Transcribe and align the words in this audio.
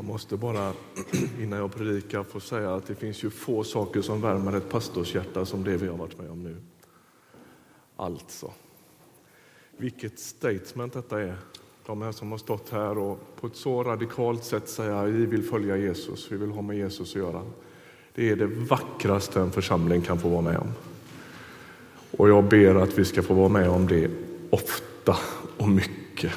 Jag 0.00 0.06
måste 0.06 0.36
bara 0.36 0.72
innan 1.40 1.58
jag 1.58 1.74
predikar 1.74 2.22
få 2.22 2.40
säga 2.40 2.74
att 2.74 2.86
det 2.86 2.94
finns 2.94 3.24
ju 3.24 3.30
få 3.30 3.64
saker 3.64 4.02
som 4.02 4.20
värmer 4.20 4.56
ett 4.56 4.70
pastorshjärta 4.70 5.46
som 5.46 5.64
det 5.64 5.76
vi 5.76 5.88
har 5.88 5.96
varit 5.96 6.18
med 6.18 6.30
om 6.30 6.42
nu. 6.42 6.56
Alltså, 7.96 8.52
vilket 9.76 10.18
statement 10.18 10.92
detta 10.92 11.22
är. 11.22 11.36
De 11.86 12.02
här 12.02 12.12
som 12.12 12.30
har 12.30 12.38
stått 12.38 12.70
här 12.70 12.98
och 12.98 13.36
på 13.40 13.46
ett 13.46 13.56
så 13.56 13.84
radikalt 13.84 14.44
sätt 14.44 14.80
att 14.80 15.08
vi 15.08 15.26
vill 15.26 15.42
följa 15.42 15.76
Jesus, 15.76 16.32
vi 16.32 16.36
vill 16.36 16.50
ha 16.50 16.62
med 16.62 16.76
Jesus 16.76 17.10
att 17.10 17.22
göra. 17.22 17.42
Det 18.14 18.30
är 18.30 18.36
det 18.36 18.46
vackraste 18.46 19.40
en 19.40 19.50
församling 19.50 20.02
kan 20.02 20.18
få 20.18 20.28
vara 20.28 20.42
med 20.42 20.56
om. 20.56 20.72
Och 22.16 22.28
jag 22.28 22.44
ber 22.44 22.74
att 22.74 22.98
vi 22.98 23.04
ska 23.04 23.22
få 23.22 23.34
vara 23.34 23.48
med 23.48 23.68
om 23.68 23.86
det 23.86 24.10
ofta 24.50 25.16
och 25.56 25.68
mycket. 25.68 26.32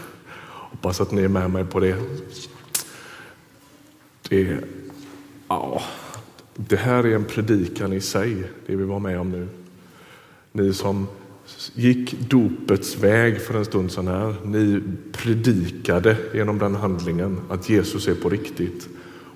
Hoppas 0.47 1.01
att 1.01 1.11
ni 1.11 1.21
är 1.21 1.27
med 1.27 1.51
mig 1.51 1.65
på 1.65 1.79
det. 1.79 1.97
Det, 4.33 4.57
ja, 5.47 5.81
det 6.55 6.75
här 6.75 7.05
är 7.05 7.15
en 7.15 7.25
predikan 7.25 7.93
i 7.93 8.01
sig, 8.01 8.43
det 8.65 8.75
vi 8.75 8.83
var 8.83 8.99
med 8.99 9.19
om 9.19 9.31
nu. 9.31 9.47
Ni 10.51 10.73
som 10.73 11.07
gick 11.73 12.29
dopets 12.29 12.97
väg 12.97 13.41
för 13.41 13.53
en 13.53 13.65
stund 13.65 13.91
sedan 13.91 14.07
här, 14.07 14.35
ni 14.45 14.81
predikade 15.11 16.17
genom 16.33 16.59
den 16.59 16.75
handlingen 16.75 17.41
att 17.49 17.69
Jesus 17.69 18.07
är 18.07 18.15
på 18.15 18.29
riktigt 18.29 18.89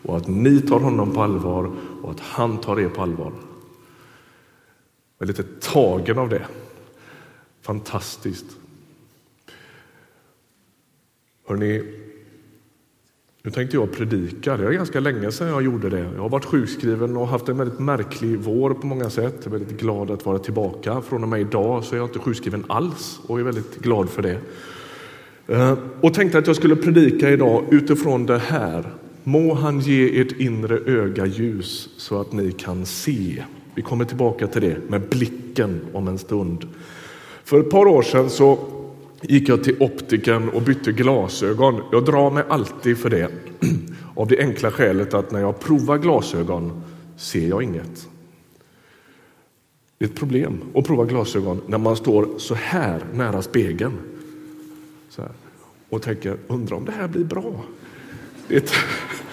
och 0.04 0.18
att 0.18 0.28
ni 0.28 0.62
tar 0.62 0.80
honom 0.80 1.14
på 1.14 1.22
allvar 1.22 1.72
och 2.02 2.12
att 2.12 2.20
han 2.20 2.58
tar 2.58 2.80
er 2.80 2.90
på 2.90 3.02
allvar. 3.02 3.34
Jag 5.18 5.26
är 5.26 5.28
lite 5.28 5.44
tagen 5.44 6.18
av 6.18 6.30
det. 6.30 6.48
Fantastiskt. 7.62 8.46
Hörrni, 11.48 12.07
nu 13.48 13.52
tänkte 13.52 13.78
jag 13.78 13.92
predika. 13.92 14.58
Det 14.58 14.68
är 14.68 14.72
ganska 14.72 15.00
länge 15.00 15.32
sedan 15.32 15.48
jag 15.48 15.64
gjorde 15.64 15.90
det. 15.90 16.10
Jag 16.16 16.22
har 16.22 16.30
varit 16.30 16.46
sjukskriven 16.46 17.18
och 17.18 17.28
haft 17.28 17.50
en 17.50 17.58
väldigt 17.58 17.80
märklig 17.80 18.38
vår 18.40 18.74
på 18.74 18.88
många 18.88 19.10
sätt. 19.10 19.36
Jag 19.44 19.46
är 19.46 19.60
väldigt 19.60 19.80
glad 19.80 20.12
att 20.12 20.26
vara 20.26 20.40
tillbaka. 20.40 21.02
Från 21.02 21.24
och 21.24 21.30
med 21.30 21.42
idag 21.42 21.84
så 21.84 21.96
är 21.96 22.00
jag 22.00 22.08
inte 22.08 22.20
sjukskriven 22.20 22.66
alls 22.70 23.20
och 23.28 23.40
är 23.40 23.44
väldigt 23.44 23.80
glad 23.80 24.10
för 24.10 24.22
det. 24.22 24.38
Eh, 25.48 25.78
och 26.02 26.14
tänkte 26.14 26.38
att 26.38 26.48
jag 26.48 26.56
skulle 26.56 26.76
predika 26.76 27.30
idag 27.30 27.64
utifrån 27.72 28.26
det 28.26 28.38
här. 28.38 28.94
Må 29.24 29.54
han 29.54 29.80
ge 29.80 30.22
ert 30.22 30.32
inre 30.32 30.80
öga 30.86 31.26
ljus 31.26 31.90
så 31.98 32.22
att 32.22 32.32
ni 32.32 32.52
kan 32.52 32.86
se. 32.86 33.44
Vi 33.76 33.82
kommer 33.82 34.06
tillbaka 34.06 34.48
till 34.48 34.62
det 34.62 34.90
med 34.90 35.02
blicken 35.02 35.82
om 35.94 36.08
en 36.08 36.18
stund. 36.18 36.68
För 37.44 37.60
ett 37.60 37.70
par 37.70 37.86
år 37.86 38.02
sedan 38.02 38.30
så 38.30 38.60
gick 39.22 39.50
jag 39.50 39.64
till 39.64 39.76
optiken 39.80 40.50
och 40.50 40.62
bytte 40.62 40.92
glasögon. 40.92 41.82
Jag 41.92 42.06
drar 42.06 42.32
mig 42.32 42.44
alltid 42.50 42.98
för 42.98 43.10
det 43.10 43.32
av 44.16 44.28
det 44.28 44.40
enkla 44.40 44.72
skälet 44.72 45.14
att 45.14 45.32
när 45.32 45.40
jag 45.40 45.60
provar 45.60 45.98
glasögon 45.98 46.84
ser 47.18 47.48
jag 47.48 47.64
inget. 47.64 48.08
Det 49.98 50.06
är 50.06 50.10
ett 50.10 50.16
problem 50.16 50.62
att 50.76 50.86
prova 50.86 51.06
glasögon 51.06 51.62
när 51.68 51.78
man 51.78 51.96
står 51.96 52.30
så 52.38 52.56
här 52.56 53.06
nära 53.14 53.42
spegeln 53.42 53.98
så 55.10 55.22
här, 55.22 55.32
och 55.90 56.02
tänker 56.02 56.38
undrar 56.48 56.78
om 56.78 56.86
det 56.86 56.92
här 56.92 57.08
blir 57.08 57.24
bra. 57.24 57.64
Det 58.48 58.56
är 58.56 58.60
ett 58.60 58.72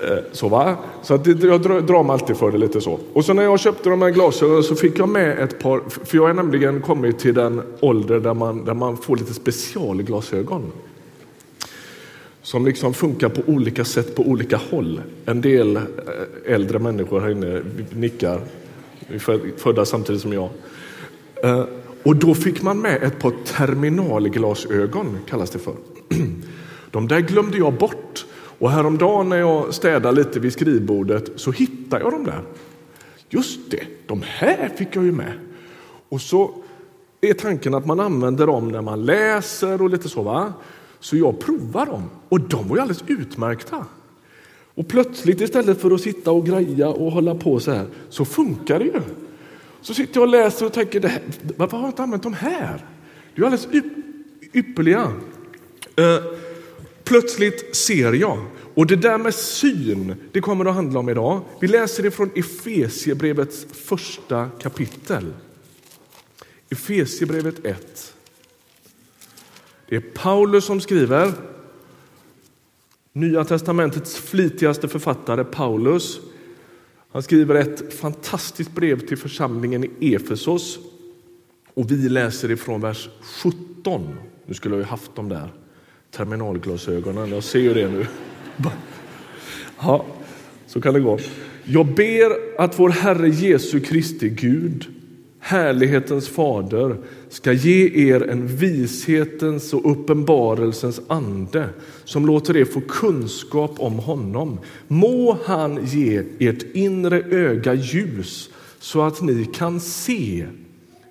Eh, 0.00 0.18
så, 0.32 0.48
va? 0.48 0.76
så 1.02 1.14
att 1.14 1.26
jag 1.26 1.60
drar 1.62 2.02
mig 2.02 2.12
alltid 2.12 2.36
för 2.36 2.52
det 2.52 2.58
lite 2.58 2.80
så. 2.80 2.98
Och 3.12 3.24
så 3.24 3.32
när 3.32 3.42
jag 3.42 3.60
köpte 3.60 3.90
de 3.90 4.02
här 4.02 4.10
glasögonen 4.10 4.62
så 4.62 4.74
fick 4.74 4.98
jag 4.98 5.08
med 5.08 5.38
ett 5.38 5.58
par, 5.58 5.80
för 5.88 6.16
jag 6.16 6.26
har 6.26 6.34
nämligen 6.34 6.82
kommit 6.82 7.18
till 7.18 7.34
den 7.34 7.62
ålder 7.80 8.20
där 8.20 8.34
man, 8.34 8.64
där 8.64 8.74
man 8.74 8.96
får 8.96 9.16
lite 9.16 9.34
specialglasögon. 9.34 10.72
Som 12.42 12.66
liksom 12.66 12.94
funkar 12.94 13.28
på 13.28 13.42
olika 13.46 13.84
sätt 13.84 14.14
på 14.16 14.22
olika 14.22 14.60
håll. 14.70 15.00
En 15.26 15.40
del 15.40 15.76
eh, 15.76 15.82
äldre 16.46 16.78
människor 16.78 17.20
här 17.20 17.30
inne 17.30 17.62
nickar, 17.90 18.40
födda 19.56 19.84
samtidigt 19.84 20.22
som 20.22 20.32
jag. 20.32 20.48
Eh, 21.42 21.64
och 22.02 22.16
då 22.16 22.34
fick 22.34 22.62
man 22.62 22.80
med 22.80 23.02
ett 23.02 23.18
par 23.18 23.32
terminalglasögon, 23.46 25.18
kallas 25.28 25.50
det 25.50 25.58
för. 25.58 25.74
De 26.90 27.08
där 27.08 27.20
glömde 27.20 27.58
jag 27.58 27.74
bort 27.74 28.26
och 28.58 28.70
häromdagen 28.70 29.28
när 29.28 29.36
jag 29.36 29.74
städade 29.74 30.16
lite 30.16 30.40
vid 30.40 30.52
skrivbordet 30.52 31.30
så 31.36 31.52
hittade 31.52 32.02
jag 32.02 32.12
dem 32.12 32.24
där. 32.24 32.42
Just 33.30 33.70
det, 33.70 33.82
de 34.06 34.22
här 34.24 34.68
fick 34.76 34.96
jag 34.96 35.04
ju 35.04 35.12
med. 35.12 35.32
Och 36.08 36.20
så 36.20 36.54
är 37.20 37.34
tanken 37.34 37.74
att 37.74 37.86
man 37.86 38.00
använder 38.00 38.46
dem 38.46 38.68
när 38.68 38.82
man 38.82 39.04
läser 39.04 39.82
och 39.82 39.90
lite 39.90 40.08
så. 40.08 40.22
va? 40.22 40.52
Så 41.00 41.16
jag 41.16 41.38
provar 41.38 41.86
dem 41.86 42.02
och 42.28 42.40
de 42.40 42.68
var 42.68 42.76
ju 42.76 42.82
alldeles 42.82 43.04
utmärkta. 43.06 43.86
Och 44.74 44.88
plötsligt 44.88 45.40
istället 45.40 45.80
för 45.80 45.90
att 45.90 46.00
sitta 46.00 46.30
och 46.30 46.46
greja 46.46 46.88
och 46.88 47.12
hålla 47.12 47.34
på 47.34 47.60
så 47.60 47.70
här 47.70 47.86
så 48.08 48.24
funkar 48.24 48.78
det 48.78 48.84
ju. 48.84 49.00
Så 49.80 49.94
sitter 49.94 50.14
jag 50.14 50.22
och 50.22 50.28
läser 50.28 50.66
och 50.66 50.72
tänker, 50.72 51.00
det 51.00 51.08
här, 51.08 51.22
varför 51.56 51.76
har 51.76 51.84
jag 51.84 51.90
inte 51.90 52.02
använt 52.02 52.22
de 52.22 52.34
här? 52.34 52.84
Det 53.34 53.40
är 53.40 53.40
ju 53.40 53.44
alldeles 53.44 53.68
ypperliga. 54.52 55.02
Uh, 55.02 56.47
Plötsligt 57.08 57.76
ser 57.76 58.12
jag. 58.12 58.38
Och 58.74 58.86
det 58.86 58.96
där 58.96 59.18
med 59.18 59.34
syn, 59.34 60.14
det 60.32 60.40
kommer 60.40 60.64
att 60.64 60.74
handla 60.74 61.00
om 61.00 61.08
idag. 61.08 61.40
Vi 61.60 61.68
läser 61.68 62.02
det 62.02 62.10
från 62.10 62.30
Efesiebrevets 62.34 63.66
första 63.72 64.50
kapitel. 64.60 65.32
Efesiebrevet 66.70 67.64
1. 67.64 68.14
Det 69.88 69.96
är 69.96 70.00
Paulus 70.00 70.64
som 70.64 70.80
skriver. 70.80 71.32
Nya 73.12 73.44
testamentets 73.44 74.16
flitigaste 74.16 74.88
författare 74.88 75.44
Paulus. 75.44 76.20
Han 77.12 77.22
skriver 77.22 77.54
ett 77.54 77.94
fantastiskt 77.94 78.72
brev 78.72 79.06
till 79.06 79.18
församlingen 79.18 79.84
i 80.00 80.14
Efesos. 80.14 80.78
Och 81.74 81.90
vi 81.90 82.08
läser 82.08 82.50
ifrån 82.50 82.80
vers 82.80 83.08
17. 83.42 84.16
Nu 84.46 84.54
skulle 84.54 84.74
jag 84.74 84.82
ju 84.82 84.88
haft 84.88 85.16
dem 85.16 85.28
där 85.28 85.52
terminalglasögonen. 86.10 87.30
Jag 87.30 87.44
ser 87.44 87.58
ju 87.58 87.74
det 87.74 87.88
nu. 87.88 88.06
Ja, 89.80 90.06
så 90.66 90.80
kan 90.80 90.94
det 90.94 91.00
gå. 91.00 91.18
Jag 91.64 91.86
ber 91.86 92.60
att 92.60 92.78
vår 92.78 92.88
Herre 92.88 93.28
Jesu 93.28 93.80
Kristi 93.80 94.28
Gud, 94.28 94.86
härlighetens 95.40 96.28
fader, 96.28 96.96
ska 97.28 97.52
ge 97.52 98.08
er 98.08 98.30
en 98.30 98.46
vishetens 98.46 99.74
och 99.74 99.90
uppenbarelsens 99.90 101.00
ande 101.08 101.68
som 102.04 102.26
låter 102.26 102.56
er 102.56 102.64
få 102.64 102.80
kunskap 102.80 103.74
om 103.78 103.98
honom. 103.98 104.58
Må 104.88 105.38
han 105.44 105.86
ge 105.86 106.22
ert 106.38 106.62
inre 106.74 107.22
öga 107.22 107.74
ljus 107.74 108.50
så 108.78 109.02
att 109.02 109.22
ni 109.22 109.44
kan 109.44 109.80
se 109.80 110.46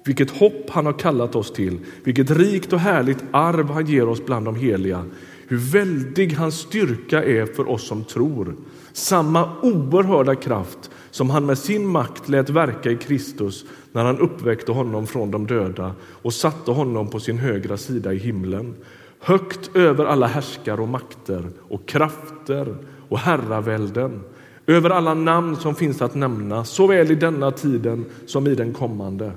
vilket 0.07 0.31
hopp 0.31 0.69
han 0.69 0.85
har 0.85 0.94
kallat 0.94 1.35
oss 1.35 1.53
till, 1.53 1.79
vilket 2.03 2.31
rikt 2.31 2.73
och 2.73 2.79
härligt 2.79 3.23
arv 3.31 3.69
han 3.69 3.85
ger 3.85 4.07
oss 4.07 4.25
bland 4.25 4.45
de 4.45 4.56
heliga. 4.56 5.06
Hur 5.47 5.57
väldig 5.57 6.34
hans 6.34 6.56
styrka 6.56 7.23
är 7.23 7.45
för 7.45 7.69
oss 7.69 7.88
som 7.88 8.03
tror. 8.03 8.56
Samma 8.94 9.50
oerhörda 9.62 10.35
kraft 10.35 10.91
som 11.12 11.29
han 11.29 11.45
med 11.45 11.57
sin 11.57 11.88
makt 11.88 12.29
lät 12.29 12.50
verka 12.50 12.91
i 12.91 12.97
Kristus 12.97 13.66
när 13.91 14.06
han 14.06 14.19
uppväckte 14.19 14.72
honom 14.72 15.07
från 15.07 15.31
de 15.31 15.47
döda 15.47 15.95
och 16.01 16.34
satte 16.34 16.72
honom 16.72 17.09
på 17.09 17.19
sin 17.19 17.38
högra 17.38 17.78
sida 17.78 18.13
i 18.13 18.18
himlen. 18.18 18.75
Högt 19.19 19.75
över 19.75 20.06
alla 20.06 20.28
härskare 20.28 20.81
och 20.81 20.88
makter 20.88 21.50
och 21.59 21.88
krafter 21.88 22.75
och 23.09 23.19
herravälden 23.19 24.22
över 24.68 24.89
alla 24.89 25.13
namn 25.13 25.56
som 25.56 25.75
finns 25.75 26.01
att 26.01 26.16
nämna, 26.16 26.63
såväl 26.63 27.12
i 27.12 27.16
denna 27.16 27.51
tiden 27.51 28.06
som 28.25 28.47
i 28.47 28.56
den 28.56 28.74
kommande. 28.74 29.31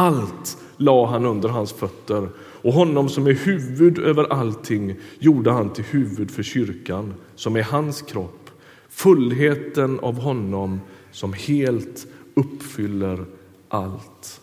Allt 0.00 0.58
la 0.76 1.06
han 1.06 1.26
under 1.26 1.48
hans 1.48 1.72
fötter 1.72 2.28
och 2.38 2.72
honom 2.72 3.08
som 3.08 3.26
är 3.26 3.32
huvud 3.32 3.98
över 3.98 4.32
allting 4.32 4.94
gjorde 5.18 5.50
han 5.50 5.72
till 5.72 5.84
huvud 5.84 6.30
för 6.30 6.42
kyrkan 6.42 7.14
som 7.34 7.56
är 7.56 7.62
hans 7.62 8.02
kropp, 8.02 8.50
fullheten 8.88 10.00
av 10.00 10.14
honom 10.20 10.80
som 11.12 11.32
helt 11.32 12.06
uppfyller 12.34 13.24
allt. 13.68 14.40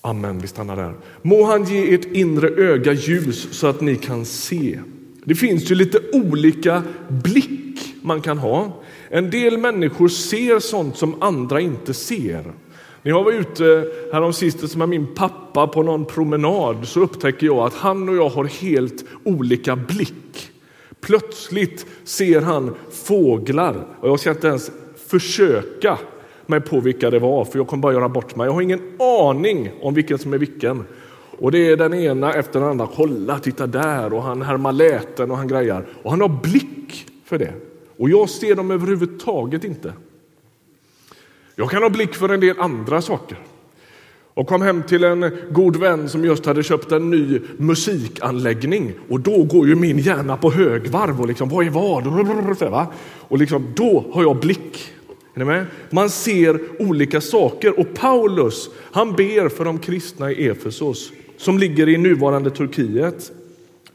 Amen, 0.00 0.38
vi 0.38 0.46
stannar 0.46 0.76
där. 0.76 0.94
Må 1.22 1.44
han 1.44 1.64
ge 1.64 1.94
ert 1.94 2.04
inre 2.04 2.48
öga 2.48 2.92
ljus 2.92 3.48
så 3.50 3.66
att 3.66 3.80
ni 3.80 3.96
kan 3.96 4.24
se. 4.24 4.80
Det 5.24 5.34
finns 5.34 5.70
ju 5.70 5.74
lite 5.74 5.98
olika 6.12 6.82
blick 7.08 7.94
man 8.02 8.20
kan 8.20 8.38
ha. 8.38 8.82
En 9.08 9.30
del 9.30 9.58
människor 9.58 10.08
ser 10.08 10.58
sånt 10.58 10.96
som 10.96 11.22
andra 11.22 11.60
inte 11.60 11.94
ser. 11.94 12.52
När 13.04 13.10
jag 13.10 13.24
var 13.24 13.32
ute 13.32 13.86
häromsistens 14.12 14.76
med 14.76 14.88
min 14.88 15.14
pappa 15.14 15.66
på 15.66 15.82
någon 15.82 16.04
promenad 16.04 16.88
så 16.88 17.00
upptäcker 17.00 17.46
jag 17.46 17.58
att 17.58 17.74
han 17.74 18.08
och 18.08 18.16
jag 18.16 18.28
har 18.28 18.44
helt 18.44 19.04
olika 19.24 19.76
blick. 19.76 20.50
Plötsligt 21.00 21.86
ser 22.04 22.40
han 22.40 22.74
fåglar 22.90 23.86
och 24.00 24.08
jag 24.08 24.20
ska 24.20 24.30
inte 24.30 24.46
ens 24.46 24.70
försöka 25.08 25.98
mig 26.46 26.60
på 26.60 26.80
vilka 26.80 27.10
det 27.10 27.18
var 27.18 27.44
för 27.44 27.58
jag 27.58 27.66
kommer 27.66 27.80
bara 27.80 27.92
göra 27.92 28.08
bort 28.08 28.36
mig. 28.36 28.46
Jag 28.46 28.52
har 28.52 28.62
ingen 28.62 29.00
aning 29.00 29.70
om 29.82 29.94
vilken 29.94 30.18
som 30.18 30.32
är 30.32 30.38
vilken. 30.38 30.84
Och 31.38 31.52
det 31.52 31.70
är 31.70 31.76
den 31.76 31.94
ena 31.94 32.32
efter 32.32 32.60
den 32.60 32.68
andra. 32.68 32.88
Kolla, 32.94 33.38
titta 33.38 33.66
där 33.66 34.12
och 34.12 34.22
han 34.22 34.42
härmar 34.42 34.72
läten 34.72 35.30
och 35.30 35.36
han 35.36 35.48
grejar. 35.48 35.86
Och 36.02 36.10
han 36.10 36.20
har 36.20 36.40
blick 36.42 37.06
för 37.24 37.38
det. 37.38 37.52
Och 37.96 38.10
jag 38.10 38.30
ser 38.30 38.54
dem 38.54 38.70
överhuvudtaget 38.70 39.64
inte. 39.64 39.92
Jag 41.56 41.70
kan 41.70 41.82
ha 41.82 41.90
blick 41.90 42.14
för 42.14 42.28
en 42.28 42.40
del 42.40 42.60
andra 42.60 43.02
saker. 43.02 43.38
Och 44.34 44.46
kom 44.46 44.62
hem 44.62 44.82
till 44.82 45.04
en 45.04 45.30
god 45.50 45.76
vän 45.76 46.08
som 46.08 46.24
just 46.24 46.46
hade 46.46 46.62
köpt 46.62 46.92
en 46.92 47.10
ny 47.10 47.40
musikanläggning. 47.56 48.92
Och 49.08 49.20
då 49.20 49.42
går 49.42 49.68
ju 49.68 49.74
min 49.74 49.98
hjärna 49.98 50.36
på 50.36 50.50
högvarv 50.50 51.20
och 51.20 51.28
liksom, 51.28 51.48
vad 51.48 51.66
är 51.66 51.70
vad? 51.70 52.86
Och 53.28 53.38
liksom, 53.38 53.72
då 53.76 54.04
har 54.12 54.22
jag 54.22 54.40
blick. 54.40 54.92
Är 55.34 55.38
ni 55.38 55.44
med? 55.44 55.66
Man 55.90 56.10
ser 56.10 56.60
olika 56.78 57.20
saker 57.20 57.80
och 57.80 57.94
Paulus 57.94 58.70
han 58.92 59.12
ber 59.12 59.48
för 59.48 59.64
de 59.64 59.78
kristna 59.78 60.32
i 60.32 60.48
Efesos 60.48 61.12
som 61.36 61.58
ligger 61.58 61.88
i 61.88 61.96
nuvarande 61.96 62.50
Turkiet. 62.50 63.32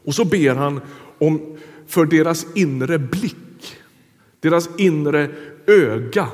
Och 0.04 0.14
så 0.14 0.24
ber 0.24 0.54
han 0.54 0.80
om 1.18 1.56
för 1.86 2.04
deras 2.04 2.46
inre 2.54 2.98
blick, 2.98 3.76
deras 4.40 4.68
inre 4.78 5.28
öga. 5.66 6.28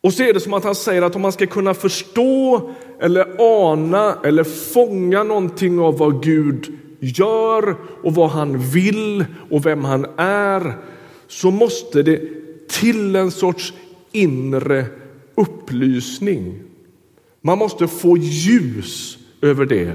Och 0.00 0.12
så 0.12 0.22
är 0.22 0.32
det 0.32 0.40
som 0.40 0.54
att 0.54 0.64
han 0.64 0.74
säger 0.74 1.02
att 1.02 1.16
om 1.16 1.22
man 1.22 1.32
ska 1.32 1.46
kunna 1.46 1.74
förstå 1.74 2.70
eller 3.00 3.26
ana 3.38 4.18
eller 4.24 4.44
fånga 4.44 5.22
någonting 5.22 5.80
av 5.80 5.98
vad 5.98 6.22
Gud 6.22 6.78
gör 7.00 7.76
och 8.02 8.14
vad 8.14 8.30
han 8.30 8.58
vill 8.58 9.24
och 9.50 9.66
vem 9.66 9.84
han 9.84 10.06
är 10.16 10.72
så 11.28 11.50
måste 11.50 12.02
det 12.02 12.20
till 12.68 13.16
en 13.16 13.30
sorts 13.30 13.72
inre 14.12 14.86
upplysning. 15.34 16.62
Man 17.40 17.58
måste 17.58 17.88
få 17.88 18.16
ljus 18.16 19.18
över 19.42 19.66
det. 19.66 19.92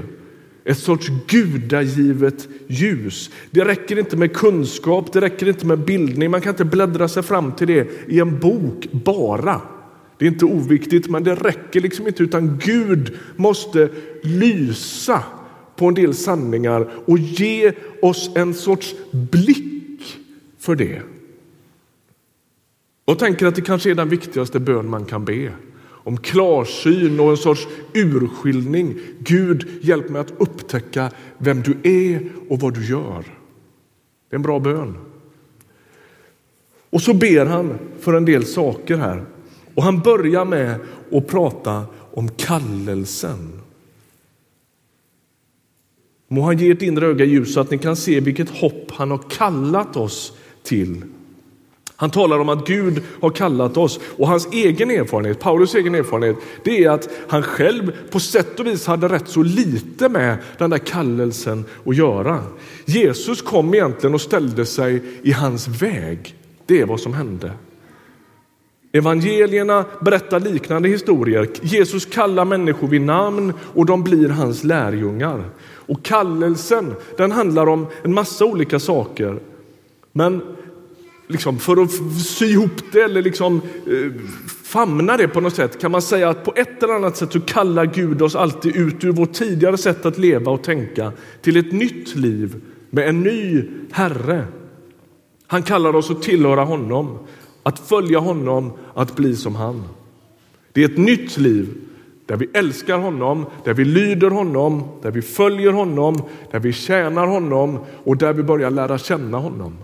Ett 0.64 0.78
sorts 0.78 1.08
gudagivet 1.26 2.48
ljus. 2.66 3.30
Det 3.50 3.64
räcker 3.64 3.98
inte 3.98 4.16
med 4.16 4.36
kunskap, 4.36 5.12
det 5.12 5.20
räcker 5.20 5.48
inte 5.48 5.66
med 5.66 5.78
bildning. 5.78 6.30
Man 6.30 6.40
kan 6.40 6.52
inte 6.52 6.64
bläddra 6.64 7.08
sig 7.08 7.22
fram 7.22 7.52
till 7.52 7.66
det 7.66 7.88
i 8.08 8.20
en 8.20 8.38
bok 8.40 8.88
bara. 8.92 9.60
Det 10.18 10.26
är 10.26 10.30
inte 10.30 10.44
oviktigt, 10.44 11.10
men 11.10 11.24
det 11.24 11.34
räcker 11.34 11.80
liksom 11.80 12.06
inte, 12.06 12.22
utan 12.22 12.58
Gud 12.64 13.18
måste 13.36 13.90
lysa 14.22 15.24
på 15.76 15.86
en 15.86 15.94
del 15.94 16.14
sanningar 16.14 16.90
och 17.04 17.18
ge 17.18 17.72
oss 18.02 18.30
en 18.34 18.54
sorts 18.54 18.94
blick 19.10 20.16
för 20.58 20.76
det. 20.76 21.02
Jag 23.06 23.18
tänker 23.18 23.46
att 23.46 23.54
det 23.54 23.62
kanske 23.62 23.90
är 23.90 23.94
den 23.94 24.08
viktigaste 24.08 24.60
bön 24.60 24.90
man 24.90 25.04
kan 25.04 25.24
be. 25.24 25.52
Om 25.86 26.16
klarsyn 26.16 27.20
och 27.20 27.30
en 27.30 27.36
sorts 27.36 27.68
urskiljning. 27.94 28.98
Gud, 29.18 29.68
hjälp 29.80 30.08
mig 30.08 30.20
att 30.20 30.34
upptäcka 30.38 31.10
vem 31.38 31.62
du 31.62 31.76
är 31.82 32.28
och 32.48 32.60
vad 32.60 32.74
du 32.74 32.86
gör. 32.86 33.24
Det 34.30 34.34
är 34.34 34.36
en 34.36 34.42
bra 34.42 34.60
bön. 34.60 34.96
Och 36.90 37.02
så 37.02 37.14
ber 37.14 37.46
han 37.46 37.78
för 38.00 38.14
en 38.14 38.24
del 38.24 38.44
saker 38.44 38.96
här. 38.96 39.24
Och 39.74 39.82
han 39.82 40.00
börjar 40.00 40.44
med 40.44 40.80
att 41.12 41.26
prata 41.26 41.86
om 42.12 42.28
kallelsen. 42.28 43.60
Må 46.28 46.42
han 46.42 46.58
ge 46.58 46.70
ert 46.70 46.82
inre 46.82 47.06
öga 47.06 47.24
ljus 47.24 47.54
så 47.54 47.60
att 47.60 47.70
ni 47.70 47.78
kan 47.78 47.96
se 47.96 48.20
vilket 48.20 48.50
hopp 48.50 48.90
han 48.90 49.10
har 49.10 49.20
kallat 49.30 49.96
oss 49.96 50.32
till. 50.62 51.02
Han 51.96 52.10
talar 52.10 52.38
om 52.38 52.48
att 52.48 52.66
Gud 52.66 53.02
har 53.20 53.30
kallat 53.30 53.76
oss 53.76 54.00
och 54.16 54.28
hans 54.28 54.48
egen 54.52 54.90
erfarenhet, 54.90 55.40
Paulus 55.40 55.74
egen 55.74 55.94
erfarenhet, 55.94 56.36
det 56.64 56.84
är 56.84 56.90
att 56.90 57.08
han 57.28 57.42
själv 57.42 57.92
på 58.10 58.20
sätt 58.20 58.60
och 58.60 58.66
vis 58.66 58.86
hade 58.86 59.08
rätt 59.08 59.28
så 59.28 59.42
lite 59.42 60.08
med 60.08 60.36
den 60.58 60.70
där 60.70 60.78
kallelsen 60.78 61.64
att 61.84 61.96
göra. 61.96 62.42
Jesus 62.84 63.42
kom 63.42 63.74
egentligen 63.74 64.14
och 64.14 64.20
ställde 64.20 64.66
sig 64.66 65.02
i 65.22 65.32
hans 65.32 65.68
väg. 65.68 66.34
Det 66.66 66.80
är 66.80 66.86
vad 66.86 67.00
som 67.00 67.14
hände. 67.14 67.52
Evangelierna 68.94 69.84
berättar 70.00 70.40
liknande 70.40 70.88
historier. 70.88 71.48
Jesus 71.62 72.06
kallar 72.06 72.44
människor 72.44 72.88
vid 72.88 73.00
namn 73.00 73.52
och 73.74 73.86
de 73.86 74.04
blir 74.04 74.28
hans 74.28 74.64
lärjungar. 74.64 75.44
Och 75.60 76.02
kallelsen 76.02 76.94
den 77.16 77.32
handlar 77.32 77.66
om 77.66 77.86
en 78.02 78.14
massa 78.14 78.44
olika 78.44 78.78
saker. 78.78 79.38
Men 80.12 80.42
liksom 81.26 81.58
för 81.58 81.82
att 81.82 81.90
sy 82.26 82.46
ihop 82.46 82.92
det 82.92 83.00
eller 83.00 83.22
liksom, 83.22 83.60
eh, 83.86 84.12
famna 84.64 85.16
det 85.16 85.28
på 85.28 85.40
något 85.40 85.54
sätt 85.54 85.80
kan 85.80 85.90
man 85.90 86.02
säga 86.02 86.28
att 86.28 86.44
på 86.44 86.52
ett 86.56 86.82
eller 86.82 86.94
annat 86.94 87.16
sätt 87.16 87.32
så 87.32 87.40
kallar 87.40 87.86
Gud 87.86 88.22
oss 88.22 88.36
alltid 88.36 88.76
ut 88.76 89.04
ur 89.04 89.12
vårt 89.12 89.32
tidigare 89.32 89.76
sätt 89.76 90.06
att 90.06 90.18
leva 90.18 90.52
och 90.52 90.62
tänka 90.62 91.12
till 91.42 91.56
ett 91.56 91.72
nytt 91.72 92.16
liv 92.16 92.60
med 92.90 93.08
en 93.08 93.20
ny 93.20 93.64
Herre. 93.92 94.44
Han 95.46 95.62
kallar 95.62 95.96
oss 95.96 96.10
att 96.10 96.22
tillhöra 96.22 96.64
honom, 96.64 97.18
att 97.64 97.78
följa 97.78 98.18
honom, 98.18 98.72
att 98.94 99.16
bli 99.16 99.36
som 99.36 99.54
han. 99.54 99.82
Det 100.72 100.84
är 100.84 100.88
ett 100.88 100.98
nytt 100.98 101.36
liv 101.36 101.74
där 102.26 102.36
vi 102.36 102.48
älskar 102.52 102.98
honom, 102.98 103.46
där 103.64 103.74
vi 103.74 103.84
lyder 103.84 104.30
honom, 104.30 104.84
där 105.02 105.10
vi 105.10 105.22
följer 105.22 105.72
honom, 105.72 106.22
där 106.50 106.58
vi 106.58 106.72
tjänar 106.72 107.26
honom 107.26 107.78
och 108.04 108.16
där 108.16 108.32
vi 108.32 108.42
börjar 108.42 108.70
lära 108.70 108.98
känna 108.98 109.38
honom. 109.38 109.76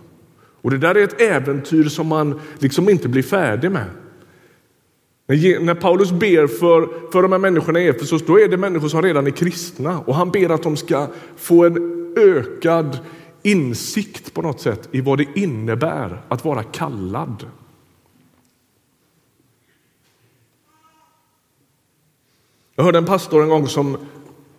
Och 0.62 0.70
Det 0.70 0.78
där 0.78 0.94
är 0.94 1.04
ett 1.04 1.20
äventyr 1.20 1.84
som 1.84 2.06
man 2.06 2.40
liksom 2.58 2.88
inte 2.88 3.08
blir 3.08 3.22
färdig 3.22 3.70
med. 3.70 3.86
När 5.60 5.74
Paulus 5.74 6.12
ber 6.12 6.46
för, 6.46 7.10
för 7.12 7.22
de 7.22 7.32
här 7.32 7.38
människorna 7.38 7.80
i 7.80 7.88
Efesos, 7.88 8.26
då 8.26 8.40
är 8.40 8.48
det 8.48 8.56
människor 8.56 8.88
som 8.88 9.02
redan 9.02 9.26
är 9.26 9.30
kristna 9.30 10.00
och 10.00 10.14
han 10.14 10.30
ber 10.30 10.48
att 10.48 10.62
de 10.62 10.76
ska 10.76 11.06
få 11.36 11.64
en 11.64 12.14
ökad 12.16 12.98
insikt 13.42 14.34
på 14.34 14.42
något 14.42 14.60
sätt 14.60 14.88
i 14.92 15.00
vad 15.00 15.18
det 15.18 15.26
innebär 15.34 16.22
att 16.28 16.44
vara 16.44 16.62
kallad. 16.62 17.46
Jag 22.80 22.84
hörde 22.84 22.98
en 22.98 23.04
pastor 23.04 23.42
en 23.42 23.48
gång 23.48 23.68
som 23.68 23.96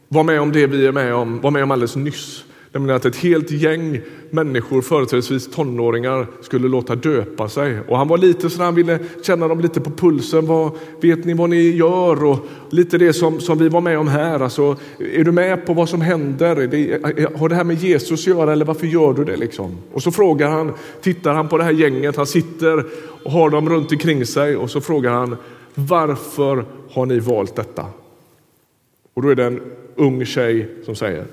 var 0.07 0.23
med 0.23 0.41
om 0.41 0.51
det 0.51 0.68
vi 0.68 0.85
är 0.85 0.91
med 0.91 1.15
om, 1.15 1.41
var 1.41 1.51
med 1.51 1.63
om 1.63 1.71
alldeles 1.71 1.95
nyss. 1.95 2.44
Nämligen 2.71 2.95
att 2.95 3.06
ett 3.06 3.15
helt 3.15 3.51
gäng 3.51 4.01
människor, 4.29 4.81
företrädesvis 4.81 5.51
tonåringar, 5.51 6.27
skulle 6.41 6.68
låta 6.68 6.95
döpa 6.95 7.50
sig. 7.50 7.79
Och 7.88 7.97
han 7.97 8.07
var 8.07 8.18
lite 8.18 8.50
så 8.50 8.63
han 8.63 8.75
ville 8.75 9.00
känna 9.23 9.47
dem 9.47 9.59
lite 9.59 9.81
på 9.81 9.91
pulsen. 9.91 10.45
Vad, 10.45 10.71
vet 11.01 11.25
ni 11.25 11.33
vad 11.33 11.50
ni 11.50 11.69
gör? 11.69 12.23
Och 12.23 12.39
lite 12.69 12.97
det 12.97 13.13
som, 13.13 13.39
som 13.39 13.57
vi 13.57 13.69
var 13.69 13.81
med 13.81 14.00
om 14.00 14.07
här. 14.07 14.39
Alltså, 14.39 14.75
är 15.00 15.24
du 15.24 15.31
med 15.31 15.65
på 15.65 15.74
vad 15.74 15.89
som 15.89 16.01
händer? 16.01 16.56
Det, 16.56 17.03
har 17.39 17.50
det 17.50 17.56
här 17.56 17.63
med 17.63 17.83
Jesus 17.83 18.21
att 18.21 18.27
göra 18.27 18.51
eller 18.51 18.65
varför 18.65 18.88
gör 18.88 19.13
du 19.13 19.24
det? 19.24 19.38
Liksom? 19.38 19.77
Och 19.94 20.03
så 20.03 20.12
frågar 20.12 20.50
han, 20.50 20.74
tittar 21.01 21.34
han 21.34 21.48
på 21.48 21.57
det 21.57 21.63
här 21.63 21.72
gänget, 21.72 22.15
han 22.15 22.27
sitter 22.27 22.86
och 23.24 23.31
har 23.31 23.50
dem 23.50 23.69
runt 23.69 23.91
omkring 23.91 24.25
sig 24.25 24.55
och 24.55 24.69
så 24.69 24.81
frågar 24.81 25.12
han 25.12 25.38
varför 25.75 26.65
har 26.91 27.05
ni 27.05 27.19
valt 27.19 27.55
detta? 27.55 27.86
Och 29.13 29.22
då 29.22 29.30
är 29.30 29.36
det 29.36 29.46
en 29.46 29.62
ung 29.96 30.25
tjej 30.25 30.75
som 30.86 30.96
säger 30.96 31.25